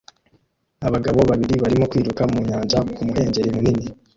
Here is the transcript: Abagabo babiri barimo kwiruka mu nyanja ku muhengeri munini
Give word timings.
Abagabo 0.87 1.19
babiri 1.29 1.55
barimo 1.63 1.85
kwiruka 1.91 2.23
mu 2.31 2.39
nyanja 2.47 2.77
ku 2.93 2.99
muhengeri 3.07 3.49
munini 3.55 3.85